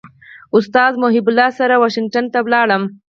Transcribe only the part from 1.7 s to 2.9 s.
واشنګټن ته ولاړم.